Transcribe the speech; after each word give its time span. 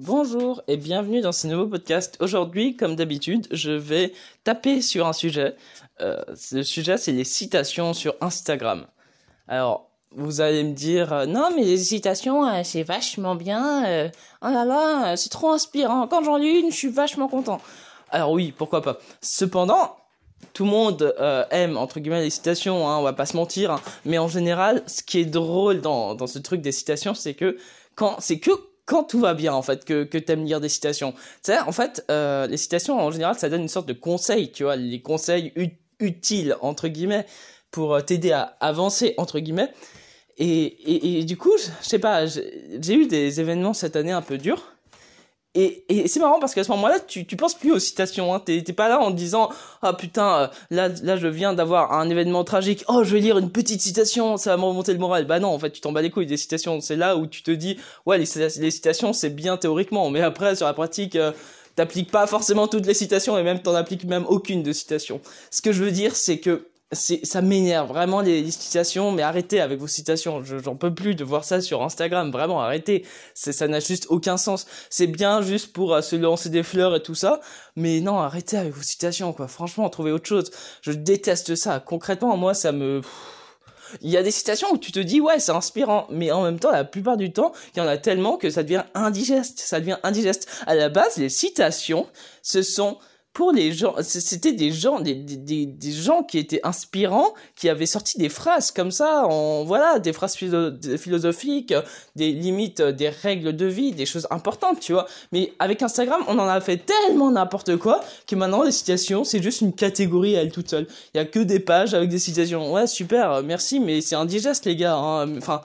Bonjour 0.00 0.60
et 0.68 0.76
bienvenue 0.76 1.22
dans 1.22 1.32
ce 1.32 1.46
nouveau 1.46 1.66
podcast. 1.68 2.18
Aujourd'hui, 2.20 2.76
comme 2.76 2.96
d'habitude, 2.96 3.46
je 3.50 3.70
vais 3.70 4.12
taper 4.44 4.82
sur 4.82 5.06
un 5.06 5.14
sujet. 5.14 5.56
Euh, 6.02 6.22
le 6.52 6.62
sujet, 6.62 6.98
c'est 6.98 7.12
les 7.12 7.24
citations 7.24 7.94
sur 7.94 8.14
Instagram. 8.20 8.84
Alors, 9.48 9.88
vous 10.10 10.42
allez 10.42 10.64
me 10.64 10.74
dire, 10.74 11.14
euh, 11.14 11.24
non, 11.24 11.48
mais 11.56 11.64
les 11.64 11.78
citations, 11.78 12.46
euh, 12.46 12.60
c'est 12.62 12.82
vachement 12.82 13.36
bien. 13.36 13.86
euh, 13.86 14.10
oh 14.42 14.48
là 14.50 14.66
là, 14.66 15.16
c'est 15.16 15.30
trop 15.30 15.50
inspirant. 15.52 16.06
Quand 16.08 16.22
j'en 16.22 16.36
lis 16.36 16.60
une, 16.60 16.70
je 16.70 16.76
suis 16.76 16.88
vachement 16.90 17.26
content. 17.26 17.62
Alors 18.10 18.32
oui, 18.32 18.52
pourquoi 18.54 18.82
pas. 18.82 18.98
Cependant, 19.22 19.96
tout 20.52 20.64
le 20.64 20.70
monde 20.72 21.14
aime 21.50 21.78
entre 21.78 22.00
guillemets 22.00 22.20
les 22.22 22.28
citations, 22.28 22.86
hein, 22.86 22.98
on 22.98 23.02
va 23.02 23.14
pas 23.14 23.24
se 23.24 23.34
mentir. 23.34 23.70
hein. 23.70 23.80
mais 24.04 24.18
en 24.18 24.28
général, 24.28 24.82
ce 24.88 25.02
qui 25.02 25.20
est 25.20 25.24
drôle 25.24 25.80
dans 25.80 26.14
dans 26.14 26.26
ce 26.26 26.38
truc 26.38 26.60
des 26.60 26.72
citations, 26.72 27.14
c'est 27.14 27.32
que 27.32 27.56
quand 27.94 28.16
c'est 28.20 28.38
que 28.40 28.50
quand 28.86 29.04
tout 29.04 29.20
va 29.20 29.34
bien 29.34 29.52
en 29.52 29.62
fait 29.62 29.84
que 29.84 30.04
que 30.04 30.16
t'aimes 30.18 30.44
lire 30.44 30.60
des 30.60 30.68
citations. 30.70 31.12
Tu 31.12 31.18
sais, 31.52 31.58
en 31.58 31.72
fait, 31.72 32.04
euh, 32.10 32.46
les 32.46 32.56
citations 32.56 32.98
en 32.98 33.10
général, 33.10 33.36
ça 33.38 33.48
donne 33.48 33.62
une 33.62 33.68
sorte 33.68 33.86
de 33.88 33.92
conseil, 33.92 34.50
tu 34.52 34.62
vois, 34.64 34.76
les 34.76 35.02
conseils 35.02 35.52
ut- 35.56 35.76
utiles 36.00 36.56
entre 36.60 36.88
guillemets 36.88 37.26
pour 37.70 37.94
euh, 37.94 38.00
t'aider 38.00 38.32
à 38.32 38.56
avancer 38.60 39.14
entre 39.18 39.38
guillemets. 39.40 39.72
Et, 40.38 40.64
et, 40.64 41.20
et 41.20 41.24
du 41.24 41.36
coup, 41.36 41.52
je 41.58 41.86
sais 41.86 41.98
pas, 41.98 42.26
j'ai 42.26 42.94
eu 42.94 43.06
des 43.06 43.40
événements 43.40 43.72
cette 43.74 43.96
année 43.96 44.12
un 44.12 44.22
peu 44.22 44.38
durs. 44.38 44.75
Et, 45.56 46.06
c'est 46.06 46.20
marrant 46.20 46.38
parce 46.38 46.54
qu'à 46.54 46.64
ce 46.64 46.70
moment-là, 46.72 47.00
tu, 47.00 47.24
tu 47.24 47.34
penses 47.34 47.54
plus 47.54 47.72
aux 47.72 47.78
citations. 47.78 48.34
Hein. 48.34 48.40
T'es 48.40 48.60
pas 48.74 48.88
là 48.90 49.00
en 49.00 49.10
te 49.10 49.16
disant 49.16 49.48
ah 49.80 49.94
putain 49.94 50.36
euh, 50.36 50.46
là 50.70 50.88
là 51.02 51.16
je 51.16 51.26
viens 51.28 51.54
d'avoir 51.54 51.94
un 51.94 52.10
événement 52.10 52.44
tragique. 52.44 52.84
Oh 52.88 53.02
je 53.04 53.14
vais 53.14 53.20
lire 53.20 53.38
une 53.38 53.50
petite 53.50 53.80
citation, 53.80 54.36
ça 54.36 54.50
va 54.50 54.56
me 54.58 54.64
remonter 54.64 54.92
le 54.92 54.98
moral. 54.98 55.24
Bah 55.24 55.40
non, 55.40 55.48
en 55.48 55.58
fait 55.58 55.70
tu 55.70 55.80
t'en 55.80 55.92
bats 55.92 56.02
les 56.02 56.10
couilles 56.10 56.26
des 56.26 56.36
citations. 56.36 56.80
C'est 56.82 56.96
là 56.96 57.16
où 57.16 57.26
tu 57.26 57.42
te 57.42 57.50
dis 57.50 57.78
ouais 58.04 58.18
les, 58.18 58.26
les 58.36 58.70
citations 58.70 59.14
c'est 59.14 59.30
bien 59.30 59.56
théoriquement, 59.56 60.10
mais 60.10 60.20
après 60.20 60.56
sur 60.56 60.66
la 60.66 60.74
pratique 60.74 61.16
euh, 61.16 61.32
t'appliques 61.74 62.10
pas 62.10 62.26
forcément 62.26 62.68
toutes 62.68 62.86
les 62.86 62.94
citations 62.94 63.38
et 63.38 63.42
même 63.42 63.62
t'en 63.62 63.74
appliques 63.74 64.04
même 64.04 64.26
aucune 64.28 64.62
de 64.62 64.72
citation. 64.72 65.22
Ce 65.50 65.62
que 65.62 65.72
je 65.72 65.82
veux 65.82 65.90
dire 65.90 66.14
c'est 66.16 66.38
que 66.38 66.66
ça 66.92 67.42
m'énerve 67.42 67.88
vraiment 67.88 68.20
les, 68.20 68.48
citations 68.50 69.10
mais 69.10 69.22
arrêtez 69.22 69.60
avec 69.60 69.80
vos 69.80 69.88
citations 69.88 70.44
Je- 70.44 70.58
j'en 70.58 70.76
peux 70.76 70.94
plus 70.94 71.16
de 71.16 71.24
voir 71.24 71.44
ça 71.44 71.60
sur 71.60 71.82
Instagram 71.82 72.30
vraiment 72.30 72.60
arrêtez. 72.62 73.04
Ça 73.34 73.66
n'a 73.66 73.80
juste 73.80 74.06
aucun 74.08 74.36
sens. 74.36 74.66
C'est 74.88 75.08
bien 75.08 75.42
juste 75.42 75.72
pour 75.72 75.94
euh, 75.94 76.00
se 76.00 76.14
lancer 76.14 76.48
des 76.48 76.62
fleurs 76.62 76.94
et 76.94 77.02
tout 77.02 77.16
ça 77.16 77.40
mais 77.74 78.00
non 78.00 78.18
arrêtez 78.20 78.56
avec 78.56 78.72
vos 78.72 78.82
citations 78.82 79.32
quoi. 79.32 79.48
Franchement 79.48 79.88
trouvez 79.90 80.12
autre 80.12 80.28
chose. 80.28 80.50
Je 80.82 80.92
déteste 80.92 81.56
ça. 81.56 81.80
Concrètement 81.80 82.36
moi 82.36 82.54
ça 82.54 82.70
me 82.70 83.00
il 84.00 84.10
y 84.10 84.16
a 84.16 84.22
des 84.22 84.30
citations 84.32 84.68
où 84.72 84.78
tu 84.78 84.92
te 84.92 85.00
dis 85.00 85.20
ouais 85.20 85.40
c'est 85.40 85.52
inspirant 85.52 86.06
mais 86.10 86.30
en 86.30 86.42
même 86.44 86.58
temps 86.60 86.70
la 86.72 86.84
plupart 86.84 87.16
du 87.16 87.32
temps 87.32 87.52
il 87.74 87.78
y 87.78 87.80
en 87.82 87.88
a 87.88 87.96
tellement 87.98 88.36
que 88.36 88.48
ça 88.48 88.62
devient 88.62 88.84
indigeste. 88.94 89.58
Ça 89.58 89.80
devient 89.80 89.98
indigeste. 90.04 90.48
À 90.68 90.76
la 90.76 90.88
base 90.88 91.16
les 91.16 91.30
citations 91.30 92.06
ce 92.42 92.62
sont 92.62 92.98
pour 93.36 93.52
les 93.52 93.70
gens, 93.72 93.94
c'était 94.00 94.52
des 94.54 94.72
gens, 94.72 94.98
des, 94.98 95.14
des, 95.14 95.66
des, 95.66 95.92
gens 95.92 96.22
qui 96.22 96.38
étaient 96.38 96.62
inspirants, 96.64 97.34
qui 97.54 97.68
avaient 97.68 97.84
sorti 97.84 98.16
des 98.16 98.30
phrases 98.30 98.70
comme 98.70 98.90
ça, 98.90 99.26
en 99.26 99.62
voilà, 99.62 99.98
des 99.98 100.14
phrases 100.14 100.36
philosophiques, 100.36 101.74
des 102.14 102.32
limites, 102.32 102.80
des 102.80 103.10
règles 103.10 103.54
de 103.54 103.66
vie, 103.66 103.92
des 103.92 104.06
choses 104.06 104.26
importantes, 104.30 104.80
tu 104.80 104.94
vois. 104.94 105.06
Mais 105.32 105.52
avec 105.58 105.82
Instagram, 105.82 106.22
on 106.28 106.38
en 106.38 106.48
a 106.48 106.62
fait 106.62 106.78
tellement 106.78 107.30
n'importe 107.30 107.76
quoi 107.76 108.00
que 108.26 108.34
maintenant 108.36 108.62
les 108.62 108.72
citations, 108.72 109.22
c'est 109.22 109.42
juste 109.42 109.60
une 109.60 109.74
catégorie 109.74 110.34
à 110.38 110.40
elle 110.40 110.50
toute 110.50 110.70
seule. 110.70 110.86
Il 111.12 111.18
y 111.18 111.20
a 111.20 111.26
que 111.26 111.40
des 111.40 111.60
pages 111.60 111.92
avec 111.92 112.08
des 112.08 112.18
citations. 112.18 112.72
Ouais, 112.72 112.86
super, 112.86 113.42
merci, 113.42 113.80
mais 113.80 114.00
c'est 114.00 114.16
indigeste 114.16 114.64
les 114.64 114.76
gars. 114.76 114.96
hein. 114.96 115.36
Enfin, 115.36 115.60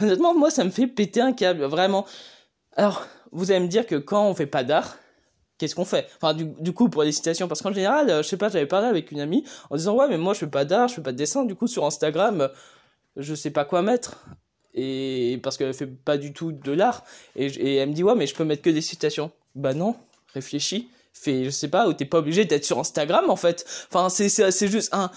honnêtement, 0.00 0.34
moi 0.34 0.50
ça 0.50 0.64
me 0.64 0.70
fait 0.70 0.88
péter 0.88 1.20
un 1.20 1.32
câble, 1.32 1.62
vraiment. 1.66 2.04
Alors, 2.76 3.06
vous 3.30 3.52
allez 3.52 3.60
me 3.60 3.68
dire 3.68 3.86
que 3.86 3.94
quand 3.94 4.26
on 4.26 4.34
fait 4.34 4.46
pas 4.46 4.64
d'art, 4.64 4.96
qu'est-ce 5.62 5.76
qu'on 5.76 5.84
fait? 5.84 6.08
Enfin, 6.20 6.34
du, 6.34 6.72
coup, 6.72 6.88
pour 6.88 7.04
les 7.04 7.12
citations, 7.12 7.46
parce 7.46 7.62
qu'en 7.62 7.72
général, 7.72 8.10
euh, 8.10 8.22
je 8.24 8.28
sais 8.28 8.36
pas, 8.36 8.48
j'avais 8.48 8.66
parlé 8.66 8.88
avec 8.88 9.12
une 9.12 9.20
amie 9.20 9.44
en 9.70 9.76
disant 9.76 9.94
ouais, 9.94 10.08
mais 10.08 10.18
moi 10.18 10.34
je 10.34 10.40
fais 10.40 10.48
pas 10.48 10.64
d'art, 10.64 10.88
je 10.88 10.94
fais 10.94 11.02
pas 11.02 11.12
de 11.12 11.16
dessin, 11.16 11.44
du 11.44 11.54
coup 11.54 11.68
sur 11.68 11.84
Instagram, 11.86 12.40
euh, 12.40 12.48
je 13.16 13.32
sais 13.32 13.50
pas 13.50 13.64
quoi 13.64 13.80
mettre. 13.80 14.24
Et 14.74 15.38
parce 15.40 15.56
qu'elle 15.56 15.72
fait 15.72 15.86
pas 15.86 16.18
du 16.18 16.32
tout 16.32 16.50
de 16.50 16.72
l'art. 16.72 17.04
Et 17.36 17.76
elle 17.76 17.90
me 17.90 17.94
dit 17.94 18.02
ouais, 18.02 18.16
mais 18.16 18.26
je 18.26 18.34
peux 18.34 18.44
mettre 18.44 18.62
que 18.62 18.70
des 18.70 18.80
citations. 18.80 19.30
Bah 19.54 19.72
non, 19.72 19.94
réfléchis. 20.34 20.88
Fais, 21.14 21.44
je 21.44 21.50
sais 21.50 21.68
pas, 21.68 21.86
ou 21.88 21.92
t'es 21.92 22.06
pas 22.06 22.18
obligé 22.18 22.46
d'être 22.46 22.64
sur 22.64 22.78
Instagram 22.78 23.28
en 23.28 23.36
fait. 23.36 23.64
Enfin, 23.92 24.08
c'est 24.08 24.28
c'est 24.28 24.68
juste 24.68 24.92
un. 24.92 25.10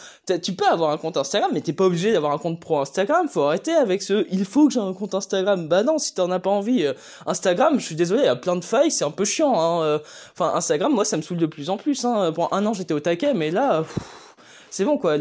Tu 0.44 0.54
peux 0.54 0.68
avoir 0.68 0.92
un 0.92 0.98
compte 0.98 1.16
Instagram, 1.18 1.50
mais 1.54 1.62
t'es 1.62 1.74
pas 1.74 1.86
obligé 1.86 2.12
d'avoir 2.12 2.34
un 2.34 2.38
compte 2.38 2.60
pro 2.60 2.80
Instagram. 2.80 3.28
Faut 3.30 3.44
arrêter 3.44 3.74
avec 3.74 4.02
ce. 4.04 4.28
Il 4.30 4.46
faut 4.46 4.68
que 4.68 4.74
j'ai 4.74 4.80
un 4.82 4.94
compte 4.94 5.16
Instagram. 5.16 5.68
Bah 5.68 5.84
non, 5.84 5.98
si 5.98 6.14
t'en 6.14 6.30
as 6.32 6.40
pas 6.40 6.50
envie. 6.50 6.86
euh, 6.86 6.94
Instagram, 7.26 7.80
je 7.80 7.86
suis 7.86 7.96
désolé, 7.96 8.24
il 8.24 8.26
y 8.26 8.30
a 8.30 8.36
plein 8.36 8.58
de 8.58 8.64
failles, 8.64 8.92
c'est 8.92 9.06
un 9.06 9.12
peu 9.12 9.26
chiant. 9.26 9.58
Hein. 9.60 9.84
euh. 9.84 10.00
Enfin, 10.34 10.52
Instagram, 10.56 10.94
moi, 10.94 11.06
ça 11.06 11.16
me 11.18 11.22
saule 11.22 11.38
de 11.38 11.46
plus 11.46 11.70
en 11.70 11.78
plus. 11.78 12.04
Hein. 12.06 12.32
Pendant 12.34 12.50
un 12.52 12.66
an, 12.66 12.74
j'étais 12.74 12.94
au 12.94 13.00
taquet, 13.00 13.34
mais 13.34 13.50
là, 13.50 13.84
pff, 13.84 13.98
c'est 14.70 14.84
bon, 14.84 14.98
quoi. 14.98 15.16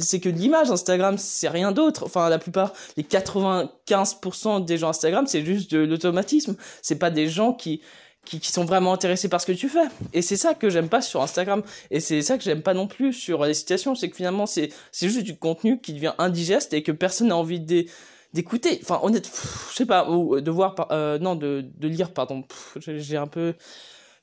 C'est 0.00 0.20
que 0.20 0.28
l'image, 0.28 0.70
Instagram, 0.70 1.16
c'est 1.16 1.48
rien 1.48 1.72
d'autre. 1.72 2.04
Enfin, 2.04 2.28
la 2.28 2.38
plupart, 2.38 2.74
les 2.98 3.02
95% 3.02 4.66
des 4.66 4.76
gens 4.76 4.90
Instagram, 4.90 5.26
c'est 5.26 5.42
juste 5.42 5.72
de 5.72 5.78
l'automatisme. 5.78 6.56
C'est 6.82 6.98
pas 6.98 7.08
des 7.08 7.28
gens 7.28 7.54
qui, 7.54 7.80
qui, 8.24 8.40
sont 8.52 8.64
vraiment 8.64 8.92
intéressés 8.92 9.28
par 9.28 9.40
ce 9.40 9.46
que 9.46 9.52
tu 9.52 9.68
fais. 9.68 9.86
Et 10.12 10.22
c'est 10.22 10.36
ça 10.36 10.54
que 10.54 10.68
j'aime 10.68 10.88
pas 10.88 11.00
sur 11.00 11.22
Instagram. 11.22 11.62
Et 11.90 12.00
c'est 12.00 12.22
ça 12.22 12.36
que 12.36 12.44
j'aime 12.44 12.62
pas 12.62 12.74
non 12.74 12.86
plus 12.86 13.12
sur 13.12 13.44
les 13.44 13.54
citations. 13.54 13.94
C'est 13.94 14.10
que 14.10 14.16
finalement, 14.16 14.46
c'est, 14.46 14.70
juste 14.92 15.22
du 15.22 15.36
contenu 15.36 15.80
qui 15.80 15.92
devient 15.94 16.14
indigeste 16.18 16.74
et 16.74 16.82
que 16.82 16.92
personne 16.92 17.28
n'a 17.28 17.36
envie 17.36 17.60
d'é- 17.60 17.88
d'écouter. 18.34 18.80
Enfin, 18.82 19.00
honnêtement, 19.02 19.32
je 19.70 19.76
sais 19.76 19.86
pas, 19.86 20.10
ou 20.10 20.40
de 20.40 20.50
voir, 20.50 20.74
euh, 20.90 21.18
non, 21.18 21.36
de, 21.36 21.64
lire, 21.80 22.12
pardon. 22.12 22.44
J'ai 22.76 23.16
un 23.16 23.26
peu, 23.26 23.54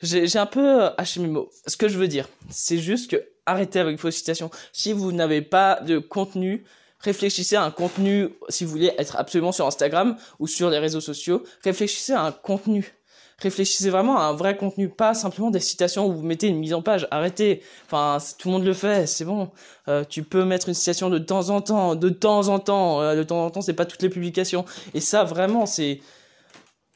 j'ai 0.01 0.38
un 0.38 0.45
peu 0.45 0.83
euh, 0.83 0.89
haché 0.97 1.19
mes 1.19 1.27
mots. 1.27 1.50
Ce 1.66 1.77
que 1.77 1.88
je 1.88 1.97
veux 1.97 2.07
dire, 2.07 2.29
c'est 2.50 2.77
juste 2.77 3.09
que 3.09 3.27
arrêtez 3.45 3.79
avec 3.79 4.00
vos 4.00 4.12
citations. 4.12 4.51
Si 4.73 4.94
vous 4.94 5.12
n'avez 5.12 5.41
pas 5.41 5.79
de 5.81 6.00
contenu, 6.00 6.63
réfléchissez 7.00 7.56
à 7.56 7.63
un 7.63 7.72
contenu, 7.72 8.29
si 8.50 8.66
vous 8.66 8.72
voulez 8.72 8.94
être 8.97 9.16
absolument 9.17 9.51
sur 9.51 9.67
Instagram 9.67 10.17
ou 10.39 10.47
sur 10.47 10.69
les 10.69 10.79
réseaux 10.79 11.01
sociaux, 11.01 11.44
réfléchissez 11.63 12.13
à 12.13 12.23
un 12.23 12.31
contenu. 12.31 12.94
Réfléchissez 13.40 13.90
vraiment 13.90 14.18
à 14.18 14.23
un 14.23 14.34
vrai 14.34 14.56
contenu, 14.56 14.88
pas 14.88 15.13
simplement 15.13 15.51
des 15.51 15.59
citations 15.59 16.07
où 16.07 16.13
vous 16.13 16.23
mettez 16.23 16.47
une 16.47 16.57
mise 16.57 16.73
en 16.73 16.81
page. 16.81 17.07
Arrêtez. 17.12 17.62
Enfin, 17.85 18.18
tout 18.38 18.47
le 18.47 18.53
monde 18.53 18.66
le 18.66 18.73
fait, 18.73 19.07
c'est 19.07 19.25
bon. 19.25 19.50
Euh, 19.88 20.03
tu 20.07 20.23
peux 20.23 20.46
mettre 20.46 20.69
une 20.69 20.73
citation 20.73 21.09
de 21.09 21.19
temps 21.19 21.50
en 21.50 21.62
temps, 21.62 21.95
de 21.95 22.09
temps 22.09 22.47
en 22.47 22.59
temps. 22.59 23.01
Euh, 23.01 23.16
de 23.16 23.24
temps 23.24 23.45
en 23.45 23.50
temps, 23.50 23.62
c'est 23.62 23.74
pas 23.74 23.85
toutes 23.85 24.01
les 24.01 24.09
publications. 24.09 24.63
Et 24.94 25.01
ça, 25.01 25.24
vraiment, 25.24 25.66
c'est... 25.66 26.00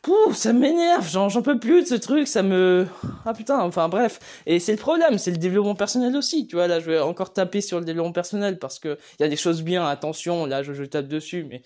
Pouh, 0.01 0.33
ça 0.33 0.53
m'énerve, 0.53 1.09
j'en 1.09 1.41
peux 1.41 1.59
plus 1.59 1.81
de 1.83 1.87
ce 1.87 1.95
truc, 1.95 2.29
ça 2.29 2.41
me... 2.41 2.87
Ah 3.25 3.33
putain, 3.33 3.59
enfin 3.59 3.89
bref. 3.89 4.41
Et 4.45 4.59
c'est 4.59 4.71
le 4.71 4.77
problème, 4.77 5.17
c'est 5.17 5.31
le 5.31 5.37
développement 5.37 5.75
personnel 5.75 6.15
aussi, 6.15 6.47
tu 6.47 6.55
vois, 6.55 6.67
là 6.67 6.79
je 6.79 6.85
vais 6.85 6.99
encore 7.01 7.33
taper 7.33 7.59
sur 7.59 7.79
le 7.79 7.85
développement 7.85 8.13
personnel 8.13 8.59
parce 8.59 8.79
que 8.79 8.97
il 9.19 9.23
y 9.23 9.25
a 9.25 9.27
des 9.27 9.35
choses 9.35 9.61
bien, 9.61 9.85
attention, 9.85 10.45
là 10.45 10.63
je, 10.63 10.71
je 10.71 10.85
tape 10.85 11.09
dessus, 11.09 11.45
mais... 11.49 11.61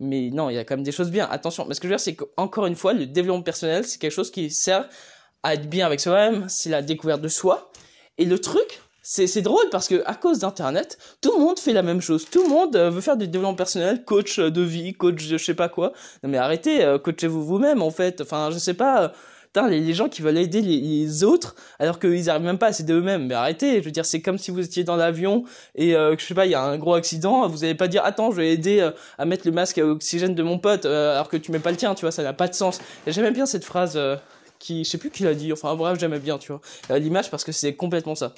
Mais 0.00 0.30
non, 0.32 0.50
il 0.50 0.54
y 0.54 0.58
a 0.58 0.64
quand 0.64 0.76
même 0.76 0.84
des 0.84 0.92
choses 0.92 1.10
bien, 1.10 1.28
attention. 1.30 1.66
Mais 1.66 1.74
ce 1.74 1.80
que 1.80 1.88
je 1.88 1.92
veux 1.92 1.96
dire, 1.96 2.04
c'est 2.04 2.14
qu'encore 2.14 2.66
une 2.66 2.76
fois, 2.76 2.92
le 2.92 3.06
développement 3.06 3.42
personnel, 3.42 3.84
c'est 3.84 3.98
quelque 3.98 4.12
chose 4.12 4.30
qui 4.30 4.50
sert 4.50 4.88
à 5.42 5.54
être 5.54 5.68
bien 5.68 5.86
avec 5.86 6.00
soi-même, 6.00 6.46
c'est 6.48 6.70
la 6.70 6.82
découverte 6.82 7.20
de 7.20 7.28
soi. 7.28 7.70
Et 8.18 8.24
le 8.24 8.38
truc, 8.38 8.82
c'est 9.02 9.42
drôle 9.42 9.68
parce 9.70 9.88
que 9.88 10.02
à 10.06 10.14
cause 10.14 10.38
d'internet, 10.40 10.98
tout 11.20 11.32
le 11.36 11.44
monde 11.44 11.58
fait 11.58 11.72
la 11.72 11.82
même 11.82 12.00
chose. 12.00 12.24
Tout 12.30 12.44
le 12.44 12.48
monde 12.48 12.76
euh, 12.76 12.90
veut 12.90 13.00
faire 13.00 13.16
du 13.16 13.26
développement 13.26 13.56
personnel, 13.56 14.04
coach 14.04 14.38
euh, 14.38 14.50
de 14.50 14.62
vie, 14.62 14.92
coach 14.94 15.26
de 15.26 15.38
je 15.38 15.44
sais 15.44 15.54
pas 15.54 15.68
quoi. 15.68 15.92
Non 16.22 16.30
mais 16.30 16.38
arrêtez, 16.38 16.84
euh, 16.84 16.98
coachez-vous 16.98 17.44
vous-même 17.44 17.82
en 17.82 17.90
fait. 17.90 18.20
Enfin, 18.20 18.50
je 18.52 18.58
sais 18.58 18.74
pas. 18.74 19.12
Putain, 19.52 19.68
les, 19.68 19.92
gens 19.92 20.08
qui 20.08 20.22
veulent 20.22 20.38
aider 20.38 20.62
les, 20.62 21.24
autres 21.24 21.54
alors 21.78 21.98
qu'ils 21.98 22.30
arrivent 22.30 22.46
même 22.46 22.56
pas 22.56 22.68
à 22.68 22.72
s'aider 22.72 22.94
eux-mêmes. 22.94 23.26
Mais 23.26 23.34
arrêtez, 23.34 23.80
je 23.80 23.84
veux 23.84 23.90
dire, 23.90 24.06
c'est 24.06 24.22
comme 24.22 24.38
si 24.38 24.50
vous 24.50 24.64
étiez 24.64 24.82
dans 24.82 24.96
l'avion 24.96 25.44
et 25.74 25.94
euh, 25.94 26.16
je 26.16 26.24
sais 26.24 26.32
pas, 26.32 26.46
il 26.46 26.52
y 26.52 26.54
a 26.54 26.62
un 26.62 26.78
gros 26.78 26.94
accident, 26.94 27.46
vous 27.48 27.62
allez 27.62 27.74
pas 27.74 27.86
dire 27.86 28.02
attends, 28.02 28.30
je 28.30 28.36
vais 28.36 28.50
aider 28.50 28.80
euh, 28.80 28.92
à 29.18 29.26
mettre 29.26 29.46
le 29.46 29.52
masque 29.52 29.76
à 29.76 29.84
oxygène 29.84 30.34
de 30.34 30.42
mon 30.42 30.58
pote 30.58 30.86
euh, 30.86 31.12
alors 31.12 31.28
que 31.28 31.36
tu 31.36 31.52
mets 31.52 31.58
pas 31.58 31.70
le 31.70 31.76
tien, 31.76 31.94
tu 31.94 32.00
vois, 32.00 32.12
ça 32.12 32.22
n'a 32.22 32.32
pas 32.32 32.48
de 32.48 32.54
sens. 32.54 32.80
J'aimais 33.06 33.30
bien 33.30 33.44
cette 33.44 33.66
phrase 33.66 33.92
euh, 33.96 34.16
qui, 34.62 34.84
je 34.84 34.90
sais 34.90 34.98
plus 34.98 35.10
qui 35.10 35.24
l'a 35.24 35.34
dit, 35.34 35.52
enfin 35.52 35.74
bref, 35.74 35.98
j'aimais 35.98 36.20
bien, 36.20 36.38
tu 36.38 36.52
vois, 36.52 36.60
euh, 36.90 36.98
l'image 36.98 37.30
parce 37.30 37.42
que 37.42 37.50
c'est 37.50 37.74
complètement 37.74 38.14
ça. 38.14 38.32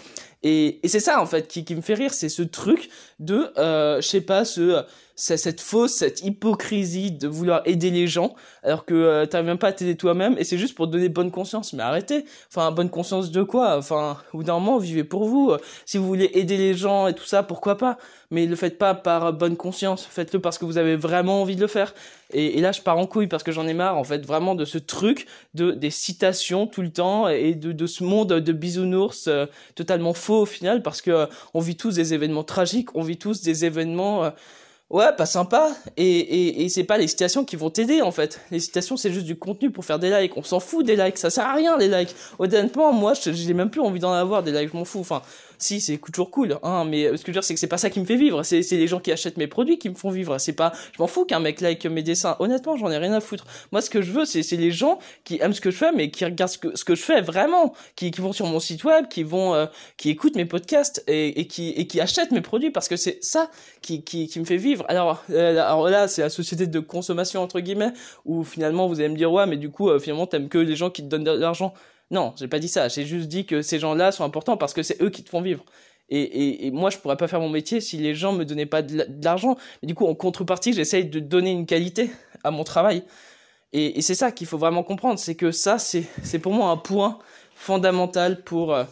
Et, 0.45 0.79
et 0.85 0.89
c'est 0.89 1.01
ça 1.01 1.21
en 1.21 1.27
fait 1.27 1.49
qui, 1.49 1.65
qui 1.65 1.75
me 1.75 1.81
fait 1.81 1.95
rire, 1.95 2.13
c'est 2.15 2.29
ce 2.29 2.43
truc 2.43 2.91
de, 3.19 3.51
euh, 3.59 4.01
je 4.01 4.07
sais 4.07 4.21
pas, 4.21 4.45
ce, 4.45 4.85
cette 5.17 5.61
fausse, 5.61 5.93
cette 5.95 6.23
hypocrisie 6.23 7.13
de 7.13 7.29
vouloir 7.29 7.63
aider 7.65 7.91
les 7.91 8.07
gens 8.07 8.35
alors 8.63 8.85
que 8.85 8.95
euh, 8.95 9.27
t'arrives 9.27 9.47
même 9.47 9.59
pas 9.59 9.69
à 9.69 9.73
t'aider 9.73 9.97
toi-même 9.97 10.37
et 10.39 10.45
c'est 10.45 10.59
juste 10.59 10.75
pour 10.75 10.87
donner 10.89 11.09
bonne 11.09 11.31
conscience. 11.31 11.73
Mais 11.73 11.83
arrêtez, 11.83 12.25
enfin 12.51 12.71
bonne 12.73 12.91
conscience 12.91 13.31
de 13.31 13.43
quoi? 13.43 13.77
Enfin, 13.79 14.19
au 14.33 14.39
bout 14.39 14.45
d'un 14.45 14.55
moment, 14.55 14.79
vivez 14.79 15.05
pour 15.05 15.25
vous. 15.25 15.53
Si 15.87 15.99
vous 15.99 16.07
voulez 16.07 16.31
aider 16.35 16.57
les 16.57 16.75
gens 16.75 17.07
et 17.07 17.15
tout 17.15 17.25
ça, 17.25 17.43
pourquoi 17.43 17.79
pas? 17.79 17.97
Mais 18.31 18.47
le 18.47 18.57
faites 18.57 18.79
pas 18.79 18.95
par 18.95 19.33
bonne 19.33 19.57
conscience, 19.57 20.05
faites-le 20.05 20.41
parce 20.41 20.59
que 20.59 20.65
vous 20.65 20.79
avez 20.79 20.97
vraiment 20.97 21.43
envie 21.43 21.57
de 21.57 21.61
le 21.61 21.69
faire. 21.69 21.95
Et, 22.33 22.59
et 22.59 22.61
là, 22.61 22.73
je 22.73 22.81
pars 22.81 22.99
en 22.99 23.07
couille 23.07 23.29
parce 23.29 23.45
que 23.45 23.53
j'en 23.53 23.69
ai 23.69 23.75
marre 23.75 23.97
en 23.97 24.03
fait 24.03 24.27
vraiment 24.27 24.57
de 24.57 24.65
ce 24.65 24.79
truc 24.79 25.27
de 25.53 25.71
des 25.71 25.91
citations 25.91 26.67
tout 26.67 26.83
le 26.83 26.91
temps 26.91 27.29
et 27.29 27.55
de, 27.55 27.71
de 27.71 27.87
ce 27.87 28.03
monde 28.03 28.33
de 28.33 28.53
bisounours 28.53 29.29
euh, 29.29 29.47
totalement 29.77 30.15
faux 30.15 30.34
au 30.43 30.47
final 30.47 30.83
parce 30.83 31.03
que 31.03 31.11
euh, 31.11 31.27
on 31.55 31.61
vit 31.61 31.77
tous 31.77 31.95
des 31.95 32.15
événements 32.15 32.45
tragiques, 32.45 32.95
on 32.95 33.03
vit 33.03 33.19
tous 33.19 33.43
des 33.43 33.65
événements 33.65 34.25
euh, 34.25 34.31
Ouais, 34.91 35.13
pas 35.17 35.27
sympa. 35.27 35.71
Et, 35.97 36.05
et, 36.07 36.63
et 36.65 36.69
c'est 36.69 36.85
pas 36.85 36.99
les 36.99 37.09
citations 37.09 37.45
qui 37.45 37.57
vont 37.57 37.71
t'aider 37.71 38.03
en 38.03 38.13
fait. 38.13 38.41
Les 38.51 38.61
citations, 38.61 38.97
c'est 38.97 39.13
juste 39.13 39.27
du 39.27 39.37
contenu 39.37 39.71
pour 39.71 39.85
faire 39.85 39.99
des 39.99 40.11
likes. 40.11 40.37
On 40.37 40.43
s'en 40.43 40.61
fout 40.61 40.85
des 40.85 40.95
likes, 40.95 41.19
ça 41.19 41.31
sert 41.31 41.47
à 41.47 41.55
rien 41.55 41.77
les 41.79 41.89
likes. 41.89 42.15
Honnêtement, 42.39 42.93
moi, 42.93 43.15
j'ai 43.15 43.55
même 43.55 43.71
plus 43.71 43.81
envie 43.81 43.99
d'en 43.99 44.13
avoir 44.13 44.43
des 44.43 44.53
likes, 44.53 44.71
je 44.73 44.77
m'en 44.77 44.85
fous. 44.85 45.01
Enfin, 45.01 45.23
si 45.59 45.81
c'est 45.81 45.99
toujours 45.99 46.31
cool 46.31 46.59
hein 46.63 46.85
mais 46.85 47.17
ce 47.17 47.23
que 47.23 47.27
je 47.27 47.27
veux 47.27 47.33
dire 47.33 47.45
c'est 47.45 47.55
que 47.55 47.61
c'est 47.61 47.67
pas 47.67 47.79
ça 47.79 47.91
qui 47.91 48.01
me 48.01 48.05
fait 48.05 48.17
vivre 48.17 48.43
c'est 48.43 48.61
les 48.73 48.87
gens 48.87 49.01
qui 49.01 49.13
achètent 49.13 49.37
mes 49.37 49.47
produits 49.47 49.79
qui 49.79 49.89
me 49.89 49.95
font 49.95 50.11
vivre 50.11 50.39
c'est 50.39 50.53
pas 50.53 50.73
je 50.93 51.03
m'en 51.03 51.07
fous 51.07 51.25
qu'un 51.25 51.41
mec 51.41 51.61
like 51.61 51.85
mes 51.87 52.03
dessins 52.03 52.37
honnêtement 52.39 52.77
j'en 52.77 52.91
ai 52.91 52.99
rien 52.99 53.13
à 53.13 53.21
foutre. 53.21 53.47
Moi 53.73 53.81
ce 53.81 53.91
que 53.91 54.03
je 54.03 54.13
veux 54.13 54.25
c'est 54.25 54.43
les 54.53 54.71
gens 54.71 54.99
qui 55.25 55.39
aiment 55.41 55.53
ce 55.53 55.61
que 55.61 55.71
je 55.71 55.77
fais 55.77 55.93
mais 55.93 56.11
qui 56.11 56.25
regardent 56.25 56.51
ce 56.51 56.59
que 56.59 56.77
ce 56.77 56.85
que 56.85 56.95
je 56.95 57.03
fais 57.03 57.21
vraiment 57.21 57.75
qui 57.97 58.11
qui 58.11 58.21
vont 58.21 58.33
sur 58.33 58.47
mon 58.47 58.61
site 58.61 58.85
web 58.85 59.09
qui 59.09 59.23
vont 59.23 59.55
euh, 59.55 59.67
qui 59.97 60.11
écoutent 60.11 60.37
mes 60.37 60.45
podcasts 60.45 61.03
et, 61.07 61.41
et 61.41 61.47
qui 61.47 61.71
et 61.71 61.87
qui 61.87 62.01
achètent 62.01 62.33
mes 62.33 62.41
produits 62.41 62.71
parce 62.71 62.89
que 62.89 62.97
c'est 62.97 63.19
ça 63.23 63.51
qui 63.83 64.03
qui 64.05 64.29
qui 64.29 64.41
me 64.41 64.45
fait 64.45 64.57
vivre. 64.57 64.85
Alors 64.89 65.25
euh, 65.31 65.59
alors 65.59 65.89
là 65.89 66.09
c'est 66.09 66.23
la 66.23 66.31
société 66.31 66.67
de 66.67 66.81
consommation 66.81 67.43
entre 67.43 67.61
guillemets 67.61 67.93
où 68.25 68.45
finalement 68.45 68.87
vous 68.87 69.01
allez 69.01 69.09
me 69.09 69.17
dire 69.17 69.33
ouais 69.33 69.47
mais 69.47 69.57
du 69.57 69.71
coup 69.71 69.89
euh, 69.91 69.99
finalement 69.99 70.27
t'aimes 70.27 70.49
que 70.49 70.59
les 70.59 70.77
gens 70.77 70.91
qui 70.91 71.03
te 71.03 71.09
donnent 71.09 71.25
de 71.25 71.31
l'argent 71.31 71.75
non, 72.11 72.35
j'ai 72.37 72.49
pas 72.49 72.59
dit 72.59 72.69
ça. 72.69 72.89
J'ai 72.89 73.05
juste 73.05 73.29
dit 73.29 73.47
que 73.47 73.63
ces 73.63 73.79
gens-là 73.79 74.13
sont 74.13 74.25
importants 74.25 74.57
parce 74.57 74.75
que 74.75 74.83
c'est 74.83 75.01
eux 75.03 75.11
qui 75.11 75.25
te 75.25 75.31
font 75.31 75.41
vivre. 75.41 75.65
Et, 76.11 76.71
moi, 76.71 76.91
je 76.91 76.99
pourrais 76.99 77.17
pas 77.17 77.29
faire 77.29 77.41
mon 77.41 77.49
métier 77.49 77.81
si 77.81 77.97
les 77.97 78.15
gens 78.15 78.33
me 78.33 78.45
donnaient 78.45 78.67
pas 78.67 78.83
de 78.83 79.07
l'argent. 79.25 79.57
Mais 79.83 79.89
du 79.89 79.95
coup, 79.95 80.07
en 80.07 80.15
contrepartie, 80.15 80.73
j'essaye 80.73 81.07
de 81.07 81.19
donner 81.19 81.51
une 81.51 81.67
qualité 81.67 82.11
à 82.45 82.51
mon 82.51 82.63
travail. 82.63 83.03
Et, 83.73 84.01
c'est 84.03 84.15
ça 84.15 84.31
qu'il 84.31 84.47
faut 84.47 84.59
vraiment 84.59 84.83
comprendre, 84.85 85.19
c'est 85.19 85.35
que 85.35 85.51
ça, 85.51 85.79
c'est 85.79 86.39
pour 86.41 86.53
moi 86.53 86.71
un 86.71 86.77
point 86.77 87.19
fondamental 87.57 88.43
pour 88.43 88.75
euh, 88.75 88.85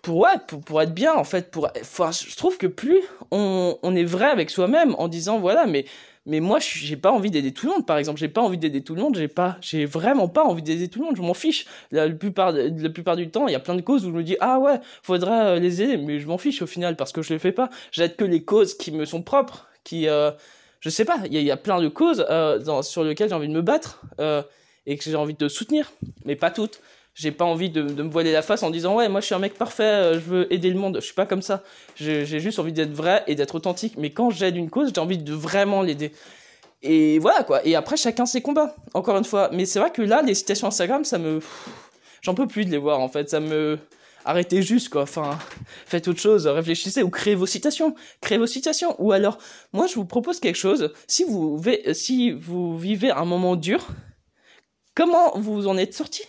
pour 0.00 0.18
ouais, 0.18 0.38
pour, 0.64 0.80
être 0.80 0.94
bien 0.94 1.14
en 1.14 1.24
fait. 1.24 1.50
Pour, 1.50 1.68
enfin, 1.80 2.10
je 2.12 2.36
trouve 2.36 2.56
que 2.56 2.66
plus 2.66 3.02
on 3.30 3.96
est 3.96 4.04
vrai 4.04 4.26
avec 4.26 4.50
soi-même 4.50 4.94
en 4.98 5.08
disant 5.08 5.38
voilà, 5.38 5.66
mais 5.66 5.84
mais 6.26 6.40
moi 6.40 6.58
j'ai 6.60 6.96
pas 6.96 7.12
envie 7.12 7.30
d'aider 7.30 7.52
tout 7.52 7.66
le 7.66 7.72
monde 7.72 7.86
par 7.86 7.98
exemple. 7.98 8.18
J'ai 8.18 8.28
pas 8.28 8.42
envie 8.42 8.58
d'aider 8.58 8.82
tout 8.82 8.94
le 8.94 9.02
monde. 9.02 9.16
J'ai 9.16 9.28
pas 9.28 9.56
j'ai 9.60 9.86
vraiment 9.86 10.28
pas 10.28 10.44
envie 10.44 10.62
d'aider 10.62 10.88
tout 10.88 10.98
le 10.98 11.06
monde. 11.06 11.16
Je 11.16 11.22
m'en 11.22 11.34
fiche. 11.34 11.66
La, 11.92 12.08
plupart 12.10 12.52
du 12.52 13.30
temps 13.30 13.46
il 13.48 13.52
y 13.52 13.56
a 13.56 13.60
plein 13.60 13.76
de 13.76 13.80
causes 13.80 14.04
où 14.04 14.10
je 14.10 14.14
me 14.16 14.22
dis 14.22 14.36
ah 14.40 14.58
ouais 14.58 14.80
faudrait 15.02 15.56
euh, 15.56 15.58
les 15.58 15.82
aider. 15.82 15.96
Mais 15.96 16.18
je 16.18 16.26
m'en 16.26 16.38
fiche 16.38 16.60
au 16.62 16.66
final 16.66 16.96
parce 16.96 17.12
que 17.12 17.22
je 17.22 17.32
les 17.32 17.38
fais 17.38 17.52
pas. 17.52 17.70
J'aide 17.92 18.16
que 18.16 18.24
les 18.24 18.42
causes 18.42 18.74
qui 18.74 18.92
me 18.92 19.04
sont 19.04 19.22
propres 19.22 19.68
qui 19.84 20.08
euh, 20.08 20.32
je 20.80 20.90
sais 20.90 21.04
pas. 21.04 21.18
Il 21.26 21.32
y 21.32 21.38
a, 21.38 21.40
y 21.40 21.50
a, 21.50 21.56
plein 21.56 21.80
de 21.80 21.88
causes 21.88 22.24
euh, 22.28 22.82
sur 22.82 23.04
lesquelles 23.04 23.28
j'ai 23.28 23.34
envie 23.34 23.48
de 23.48 23.52
me 23.52 23.62
battre 23.62 24.02
euh, 24.20 24.42
et 24.86 24.96
que 24.96 25.04
j'ai 25.04 25.16
envie 25.16 25.34
de 25.34 25.48
soutenir. 25.48 25.92
Mais 26.24 26.36
pas 26.36 26.50
toutes 26.50 26.80
j'ai 27.16 27.32
pas 27.32 27.46
envie 27.46 27.70
de, 27.70 27.82
me 27.82 28.10
voiler 28.10 28.30
la 28.30 28.42
face 28.42 28.62
en 28.62 28.70
disant 28.70 28.94
ouais 28.94 29.08
moi 29.08 29.20
je 29.20 29.26
suis 29.26 29.34
un 29.34 29.38
mec 29.38 29.54
parfait 29.54 29.82
euh, 29.82 30.14
je 30.14 30.20
veux 30.20 30.52
aider 30.52 30.70
le 30.70 30.78
monde. 30.78 30.98
Je 31.00 31.06
suis 31.06 31.14
pas 31.14 31.24
comme 31.24 31.42
ça. 31.42 31.64
J'ai 31.96 32.26
juste 32.38 32.58
envie 32.58 32.74
d'être 32.74 32.92
vrai 32.92 33.24
et 33.26 33.34
d'être 33.34 33.54
authentique. 33.54 33.94
Mais 33.96 34.10
quand 34.10 34.30
j'aide 34.30 34.56
une 34.56 34.68
cause 34.68 34.92
j'ai 34.94 35.00
envie 35.00 35.18
de 35.18 35.32
vraiment 35.32 35.80
l'aider. 35.82 36.12
Et 36.82 37.18
voilà 37.18 37.42
quoi. 37.42 37.66
Et 37.66 37.74
après 37.74 37.96
chacun 37.96 38.26
ses 38.26 38.42
combats 38.42 38.76
encore 38.92 39.16
une 39.16 39.24
fois. 39.24 39.48
Mais 39.52 39.64
c'est 39.64 39.78
vrai 39.80 39.90
que 39.90 40.02
là 40.02 40.20
les 40.20 40.34
citations 40.34 40.68
Instagram 40.68 41.04
ça 41.06 41.16
me 41.16 41.40
j'en 42.20 42.34
peux 42.34 42.46
plus 42.46 42.66
de 42.66 42.70
les 42.70 42.76
voir 42.76 43.00
en 43.00 43.08
fait. 43.08 43.30
Ça 43.30 43.40
me 43.40 43.78
arrêtez 44.26 44.60
juste 44.60 44.90
quoi. 44.90 45.02
Enfin 45.02 45.38
faites 45.86 46.08
autre 46.08 46.20
chose 46.20 46.46
réfléchissez 46.46 47.02
ou 47.02 47.08
créez 47.08 47.34
vos 47.34 47.46
citations. 47.46 47.94
Créez 48.20 48.36
vos 48.36 48.46
citations. 48.46 48.94
Ou 48.98 49.12
alors 49.12 49.38
moi 49.72 49.86
je 49.86 49.94
vous 49.94 50.04
propose 50.04 50.38
quelque 50.38 50.58
chose. 50.58 50.92
Si 51.06 51.24
vous 51.24 51.58
si 51.94 52.32
vous 52.32 52.78
vivez 52.78 53.10
un 53.10 53.24
moment 53.24 53.56
dur 53.56 53.86
comment 54.94 55.32
vous 55.38 55.66
en 55.66 55.78
êtes 55.78 55.94
sorti? 55.94 56.24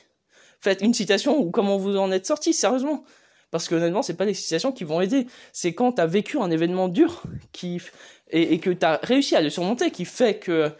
Faites 0.61 0.81
une 0.81 0.93
citation 0.93 1.39
ou 1.39 1.51
comment 1.51 1.77
vous 1.77 1.97
en 1.97 2.11
êtes 2.11 2.25
sorti, 2.25 2.53
sérieusement. 2.53 3.03
Parce 3.51 3.67
que 3.67 3.75
honnêtement, 3.75 4.01
c'est 4.01 4.15
pas 4.15 4.25
les 4.25 4.33
citations 4.33 4.71
qui 4.71 4.83
vont 4.83 4.99
aider. 4.99 5.27
C'est 5.53 5.73
quand 5.73 5.93
t'as 5.93 6.05
vécu 6.05 6.37
un 6.39 6.51
événement 6.51 6.89
dur 6.89 7.23
qui 7.53 7.81
et, 8.29 8.53
et 8.53 8.59
que 8.59 8.69
t'as 8.71 8.99
réussi 9.03 9.35
à 9.35 9.41
le 9.41 9.49
surmonter 9.49 9.91
qui 9.91 10.05
fait 10.05 10.37
que 10.37 10.71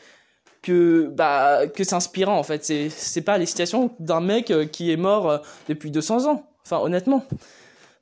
que 0.62 1.08
bah 1.08 1.68
que 1.68 1.84
c'est 1.84 1.96
inspirant 1.96 2.38
en 2.38 2.44
fait. 2.44 2.66
C'est 2.66 2.90
c'est 2.90 3.22
pas 3.22 3.38
les 3.38 3.46
citations 3.46 3.96
d'un 4.00 4.20
mec 4.20 4.52
euh, 4.52 4.66
qui 4.66 4.92
est 4.92 4.98
mort 4.98 5.30
euh, 5.30 5.38
depuis 5.70 5.92
200 5.92 6.30
ans. 6.30 6.50
Enfin 6.66 6.80
honnêtement. 6.80 7.26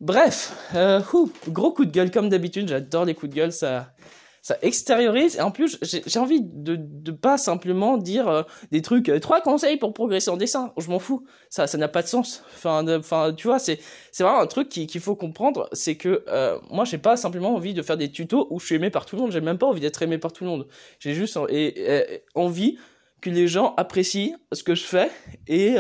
Bref, 0.02 0.54
euh, 0.76 1.00
gros 1.48 1.72
coup 1.72 1.86
de 1.86 1.92
gueule 1.92 2.12
comme 2.12 2.30
d'habitude. 2.30 2.68
J'adore 2.68 3.06
les 3.06 3.14
coups 3.14 3.30
de 3.32 3.36
gueule. 3.36 3.52
Ça 3.52 3.94
ça 4.46 4.60
extériorise. 4.62 5.38
Et 5.38 5.42
en 5.42 5.50
plus 5.50 5.80
j'ai 5.82 6.20
envie 6.20 6.40
de 6.40 6.76
de 6.78 7.12
pas 7.12 7.36
simplement 7.36 7.98
dire 7.98 8.28
euh, 8.28 8.44
des 8.72 8.84
trucs 8.84 9.10
euh, 9.10 9.20
trois 9.20 9.42
conseils 9.42 9.78
pour 9.78 9.92
progresser 9.92 10.30
en 10.30 10.38
dessin. 10.38 10.72
Je 10.78 10.88
m'en 10.88 11.00
fous. 11.00 11.26
Ça 11.50 11.66
ça 11.66 11.80
n'a 11.80 11.88
pas 11.88 12.04
de 12.04 12.08
sens. 12.08 12.44
Enfin 12.54 12.86
enfin 12.96 13.34
tu 13.36 13.48
vois 13.48 13.58
c'est 13.58 13.80
c'est 14.12 14.24
vraiment 14.24 14.40
un 14.40 14.46
truc 14.46 14.70
qu'il 14.70 15.02
faut 15.02 15.16
comprendre. 15.16 15.68
C'est 15.72 15.96
que 15.98 16.24
euh, 16.28 16.60
moi 16.70 16.86
j'ai 16.86 17.00
pas 17.00 17.18
simplement 17.18 17.56
envie 17.56 17.74
de 17.74 17.82
faire 17.82 17.98
des 17.98 18.12
tutos 18.12 18.46
où 18.52 18.60
je 18.60 18.68
suis 18.68 18.76
aimé 18.76 18.92
par 18.92 19.08
tout 19.08 19.16
le 19.16 19.24
monde. 19.24 19.32
J'ai 19.32 19.42
même 19.42 19.58
pas 19.58 19.66
envie 19.66 19.82
d'être 19.82 20.04
aimé 20.04 20.20
par 20.20 20.32
tout 20.32 20.44
le 20.44 20.52
monde. 20.52 20.68
J'ai 21.00 21.16
juste 21.16 21.40
et, 21.50 22.22
envie 22.36 22.78
que 23.22 23.32
les 23.32 23.48
gens 23.48 23.74
apprécient 23.78 24.36
ce 24.52 24.62
que 24.62 24.76
je 24.76 24.84
fais 24.84 25.10
et 25.48 25.78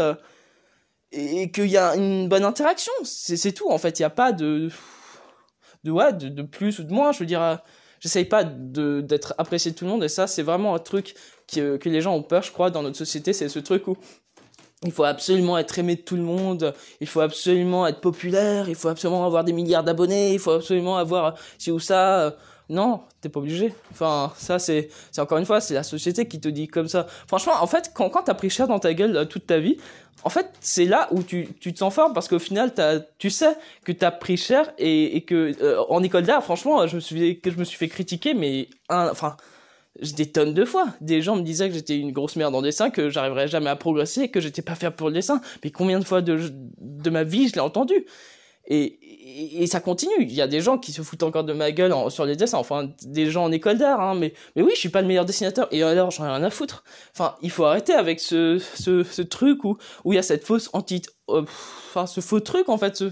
et 1.11 1.51
qu'il 1.51 1.67
y 1.67 1.77
a 1.77 1.95
une 1.95 2.27
bonne 2.29 2.45
interaction. 2.45 2.93
C'est 3.03 3.53
tout 3.53 3.69
en 3.69 3.77
fait. 3.77 3.99
Il 3.99 4.01
y 4.01 4.05
a 4.05 4.09
pas 4.09 4.31
de 4.31 4.71
de 5.83 5.91
ouais 5.91 6.13
de, 6.13 6.29
de 6.29 6.41
plus 6.41 6.79
ou 6.79 6.83
de 6.83 6.91
moins. 6.91 7.11
Je 7.11 7.19
veux 7.19 7.27
dire 7.27 7.61
j'essaye 8.05 8.25
pas 8.25 8.43
d'être 8.43 9.33
apprécié 9.39 9.71
de 9.71 9.75
tout 9.75 9.83
le 9.85 9.89
monde 9.89 10.03
et 10.03 10.09
ça 10.09 10.27
c'est 10.27 10.43
vraiment 10.43 10.75
un 10.75 10.79
truc 10.79 11.15
euh, 11.57 11.79
que 11.79 11.89
les 11.89 12.01
gens 12.01 12.13
ont 12.13 12.21
peur 12.21 12.43
je 12.43 12.51
crois 12.51 12.69
dans 12.69 12.83
notre 12.83 12.97
société 12.97 13.33
c'est 13.33 13.49
ce 13.49 13.57
truc 13.57 13.87
où 13.87 13.97
il 14.83 14.91
faut 14.91 15.05
absolument 15.05 15.57
être 15.57 15.79
aimé 15.79 15.95
de 15.95 16.01
tout 16.01 16.15
le 16.15 16.21
monde, 16.21 16.73
il 17.01 17.07
faut 17.07 17.21
absolument 17.21 17.87
être 17.87 18.01
populaire, 18.01 18.69
il 18.69 18.75
faut 18.75 18.89
absolument 18.89 19.25
avoir 19.25 19.43
des 19.43 19.53
milliards 19.53 19.83
d'abonnés, 19.83 20.33
il 20.33 20.39
faut 20.39 20.51
absolument 20.51 20.97
avoir 20.97 21.33
ci 21.57 21.71
ou 21.71 21.79
ça. 21.79 22.35
Non, 22.69 23.01
t'es 23.21 23.29
pas 23.29 23.39
obligé. 23.39 23.73
Enfin, 23.91 24.33
ça 24.37 24.59
c'est, 24.59 24.89
c'est 25.11 25.21
encore 25.21 25.37
une 25.37 25.45
fois, 25.45 25.61
c'est 25.61 25.73
la 25.73 25.83
société 25.83 26.27
qui 26.27 26.39
te 26.39 26.47
dit 26.47 26.67
comme 26.67 26.87
ça. 26.87 27.05
Franchement, 27.27 27.53
en 27.61 27.67
fait, 27.67 27.91
quand, 27.93 28.09
t'as 28.09 28.33
pris 28.33 28.49
cher 28.49 28.67
dans 28.67 28.79
ta 28.79 28.93
gueule 28.93 29.15
euh, 29.15 29.25
toute 29.25 29.45
ta 29.45 29.59
vie, 29.59 29.77
en 30.23 30.29
fait, 30.29 30.49
c'est 30.59 30.85
là 30.85 31.07
où 31.11 31.21
tu, 31.21 31.47
tu 31.59 31.73
te 31.73 31.77
sens 31.77 31.93
fort 31.93 32.11
parce 32.13 32.27
qu'au 32.27 32.39
final, 32.39 32.73
tu 33.19 33.29
sais 33.29 33.55
que 33.83 33.91
t'as 33.91 34.11
pris 34.11 34.37
cher 34.37 34.73
et, 34.79 35.17
et 35.17 35.21
que 35.21 35.53
euh, 35.61 35.83
en 35.89 36.01
école 36.01 36.23
d'art, 36.23 36.43
franchement, 36.43 36.87
je 36.87 36.95
me 36.95 37.01
suis, 37.01 37.39
que 37.39 37.51
je 37.51 37.57
me 37.57 37.63
suis 37.63 37.77
fait 37.77 37.89
critiquer, 37.89 38.33
mais 38.33 38.69
un, 38.89 39.09
enfin, 39.09 39.37
des 40.01 40.31
tonnes 40.31 40.53
de 40.53 40.65
fois. 40.65 40.87
Des 41.01 41.21
gens 41.21 41.35
me 41.35 41.41
disaient 41.41 41.69
que 41.69 41.75
j'étais 41.75 41.97
une 41.97 42.11
grosse 42.11 42.35
merde 42.35 42.55
en 42.55 42.61
dessin, 42.61 42.89
que 42.89 43.09
j'arriverais 43.09 43.47
jamais 43.47 43.69
à 43.69 43.75
progresser, 43.75 44.29
que 44.29 44.39
j'étais 44.39 44.61
pas 44.61 44.75
fait 44.75 44.91
pour 44.91 45.07
le 45.07 45.13
dessin. 45.13 45.41
Mais 45.63 45.71
combien 45.71 45.99
de 45.99 46.05
fois 46.05 46.21
de, 46.21 46.51
de 46.79 47.09
ma 47.09 47.23
vie 47.23 47.47
je 47.47 47.53
l'ai 47.53 47.61
entendu? 47.61 48.05
Et, 48.67 48.99
et, 49.27 49.65
ça 49.65 49.79
continue. 49.79 50.13
Il 50.19 50.33
y 50.33 50.41
a 50.41 50.47
des 50.47 50.61
gens 50.61 50.77
qui 50.77 50.91
se 50.91 51.01
foutent 51.01 51.23
encore 51.23 51.43
de 51.43 51.53
ma 51.53 51.71
gueule 51.71 51.93
sur 52.09 52.25
les 52.25 52.35
dessins. 52.35 52.59
Enfin, 52.59 52.89
des 53.03 53.31
gens 53.31 53.45
en 53.45 53.51
école 53.51 53.79
d'art, 53.79 53.99
hein. 53.99 54.13
Mais, 54.13 54.33
mais 54.55 54.61
oui, 54.61 54.71
je 54.75 54.79
suis 54.79 54.89
pas 54.89 55.01
le 55.01 55.07
meilleur 55.07 55.25
dessinateur. 55.25 55.67
Et 55.71 55.81
alors, 55.81 56.11
j'en 56.11 56.25
ai 56.25 56.29
rien 56.29 56.43
à 56.43 56.51
foutre. 56.51 56.83
Enfin, 57.11 57.35
il 57.41 57.49
faut 57.49 57.65
arrêter 57.65 57.93
avec 57.93 58.19
ce, 58.19 58.59
ce, 58.75 59.03
ce 59.03 59.21
truc 59.23 59.63
où, 59.63 59.77
où 60.03 60.13
il 60.13 60.17
y 60.17 60.19
a 60.19 60.21
cette 60.21 60.43
fausse 60.43 60.69
anti, 60.73 61.01
euh, 61.31 61.41
enfin, 61.41 62.05
ce 62.05 62.21
faux 62.21 62.39
truc, 62.39 62.69
en 62.69 62.77
fait. 62.77 62.95
Ce, 62.95 63.09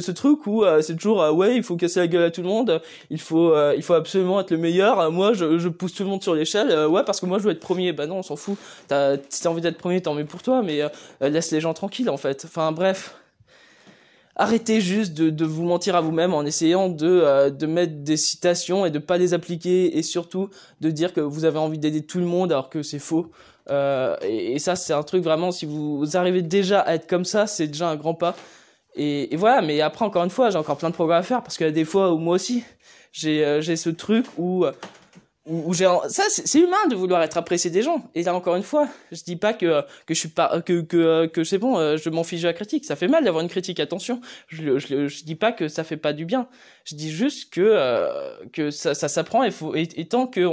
ce, 0.00 0.10
truc 0.10 0.46
où 0.46 0.64
euh, 0.64 0.82
c'est 0.82 0.96
toujours, 0.96 1.22
euh, 1.22 1.32
ouais, 1.32 1.56
il 1.56 1.62
faut 1.62 1.76
casser 1.76 2.00
la 2.00 2.08
gueule 2.08 2.24
à 2.24 2.30
tout 2.30 2.42
le 2.42 2.48
monde. 2.48 2.82
Il 3.08 3.20
faut, 3.20 3.54
il 3.74 3.82
faut 3.82 3.94
absolument 3.94 4.40
être 4.40 4.50
le 4.50 4.58
meilleur. 4.58 5.10
Moi, 5.10 5.32
je, 5.32 5.58
je 5.58 5.68
pousse 5.70 5.94
tout 5.94 6.02
le 6.02 6.10
monde 6.10 6.22
sur 6.22 6.34
l'échelle. 6.34 6.86
ouais, 6.88 7.04
parce 7.04 7.20
que 7.20 7.26
moi, 7.26 7.38
je 7.38 7.44
veux 7.44 7.52
être 7.52 7.60
premier. 7.60 7.92
Bah 7.92 8.06
non, 8.06 8.18
on 8.18 8.22
s'en 8.22 8.36
fout. 8.36 8.58
As, 8.90 9.16
si 9.30 9.42
t'as 9.42 9.48
envie 9.48 9.62
d'être 9.62 9.78
premier, 9.78 10.02
tant 10.02 10.12
mieux 10.12 10.26
pour 10.26 10.42
toi. 10.42 10.62
Mais 10.62 10.82
laisse 11.22 11.50
les 11.52 11.60
gens 11.62 11.72
tranquilles, 11.72 12.10
en 12.10 12.18
fait. 12.18 12.44
Enfin, 12.44 12.70
bref 12.70 13.14
arrêtez 14.36 14.80
juste 14.80 15.14
de, 15.14 15.30
de 15.30 15.44
vous 15.44 15.64
mentir 15.64 15.94
à 15.96 16.00
vous-même 16.00 16.34
en 16.34 16.42
essayant 16.42 16.88
de, 16.88 17.06
euh, 17.06 17.50
de 17.50 17.66
mettre 17.66 18.02
des 18.02 18.16
citations 18.16 18.84
et 18.84 18.90
de 18.90 18.98
pas 18.98 19.16
les 19.16 19.34
appliquer 19.34 19.96
et 19.96 20.02
surtout 20.02 20.50
de 20.80 20.90
dire 20.90 21.12
que 21.12 21.20
vous 21.20 21.44
avez 21.44 21.58
envie 21.58 21.78
d'aider 21.78 22.04
tout 22.04 22.18
le 22.18 22.26
monde 22.26 22.52
alors 22.52 22.68
que 22.68 22.82
c'est 22.82 22.98
faux. 22.98 23.30
Euh, 23.70 24.16
et, 24.22 24.58
ça 24.58 24.76
c'est 24.76 24.92
un 24.92 25.02
truc 25.02 25.22
vraiment 25.24 25.50
si 25.50 25.64
vous 25.64 26.16
arrivez 26.16 26.42
déjà 26.42 26.80
à 26.80 26.94
être 26.94 27.06
comme 27.06 27.24
ça 27.24 27.46
c'est 27.46 27.68
déjà 27.68 27.88
un 27.88 27.96
grand 27.96 28.14
pas. 28.14 28.34
Et, 28.96 29.34
voilà 29.36 29.62
mais 29.62 29.80
après 29.80 30.04
encore 30.04 30.24
une 30.24 30.30
fois 30.30 30.50
j'ai 30.50 30.58
encore 30.58 30.76
plein 30.76 30.90
de 30.90 30.94
progrès 30.94 31.16
à 31.16 31.22
faire 31.22 31.42
parce 31.42 31.56
qu'il 31.56 31.66
y 31.66 31.70
a 31.70 31.72
des 31.72 31.84
fois 31.84 32.12
où 32.12 32.18
moi 32.18 32.34
aussi 32.34 32.64
j'ai 33.12 33.44
euh, 33.44 33.60
j'ai 33.60 33.76
ce 33.76 33.90
truc 33.90 34.26
où 34.36 34.66
où, 35.46 35.74
j'ai 35.74 35.84
ça 36.08 36.24
c'est 36.28 36.58
humain 36.58 36.86
de 36.88 36.94
vouloir 36.94 37.22
être 37.22 37.36
apprécié 37.36 37.70
des 37.70 37.82
gens. 37.82 38.08
Et 38.14 38.22
là 38.22 38.34
encore 38.34 38.56
une 38.56 38.62
fois 38.62 38.88
je 39.12 39.22
dis 39.22 39.36
pas 39.36 39.52
que 39.52 39.82
que 40.06 40.14
je 40.14 40.18
suis 40.18 40.28
pas 40.28 40.62
que 40.62 40.80
que 40.80 41.26
que 41.26 41.44
c'est 41.44 41.58
bon 41.58 41.78
euh, 41.78 41.96
je 41.96 42.08
m'en 42.10 42.24
fiche 42.24 42.42
de 42.42 42.46
la 42.46 42.54
critique. 42.54 42.84
Ça 42.84 42.96
fait 42.96 43.08
mal 43.08 43.24
d'avoir 43.24 43.42
une 43.42 43.50
critique 43.50 43.80
attention. 43.80 44.20
Je, 44.48 44.78
je 44.78 45.06
je 45.08 45.24
dis 45.24 45.34
pas 45.34 45.52
que 45.52 45.68
ça 45.68 45.84
fait 45.84 45.96
pas 45.96 46.12
du 46.12 46.24
bien. 46.24 46.48
Je 46.84 46.94
dis 46.94 47.10
juste 47.10 47.52
que 47.52 47.60
euh, 47.60 48.34
que 48.52 48.70
ça 48.70 48.94
ça 48.94 49.08
s'apprend 49.08 49.44
et 49.44 49.50
faut 49.50 49.74
et, 49.74 49.86
tant 50.06 50.26
que 50.26 50.48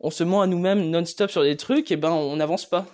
on 0.00 0.10
se 0.10 0.22
ment 0.22 0.42
à 0.42 0.46
nous-mêmes 0.46 0.88
non-stop 0.90 1.30
sur 1.30 1.42
des 1.42 1.56
trucs 1.56 1.90
et 1.90 1.96
ben 1.96 2.10
on 2.10 2.36
n'avance 2.36 2.66
pas. 2.66 2.86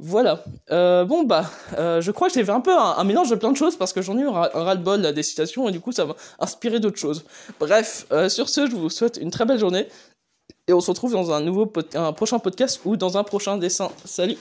Voilà. 0.00 0.44
Euh, 0.70 1.04
bon 1.04 1.24
bah, 1.24 1.50
euh, 1.76 2.00
je 2.00 2.12
crois 2.12 2.28
que 2.28 2.34
j'ai 2.34 2.44
fait 2.44 2.52
un 2.52 2.60
peu 2.60 2.72
un, 2.72 3.02
mélange 3.02 3.30
de 3.30 3.34
plein 3.34 3.50
de 3.50 3.56
choses 3.56 3.76
parce 3.76 3.92
que 3.92 4.00
j'en 4.00 4.16
ai 4.16 4.22
eu 4.22 4.28
un, 4.28 4.30
ras-le-bol 4.32 5.12
des 5.12 5.22
citations 5.24 5.68
et 5.68 5.72
du 5.72 5.80
coup 5.80 5.90
ça 5.90 6.04
m'a 6.04 6.14
inspiré 6.38 6.78
d'autres 6.78 6.98
choses. 6.98 7.24
Bref, 7.58 8.06
euh, 8.12 8.28
sur 8.28 8.48
ce, 8.48 8.66
je 8.70 8.76
vous 8.76 8.90
souhaite 8.90 9.18
une 9.20 9.32
très 9.32 9.44
belle 9.44 9.58
journée 9.58 9.88
et 10.68 10.72
on 10.72 10.80
se 10.80 10.90
retrouve 10.90 11.12
dans 11.12 11.32
un 11.32 11.40
nouveau 11.40 11.70
un 11.94 12.12
prochain 12.12 12.38
podcast 12.38 12.80
ou 12.84 12.96
dans 12.96 13.16
un 13.16 13.24
prochain 13.24 13.56
dessin. 13.56 13.90
Salut 14.04 14.36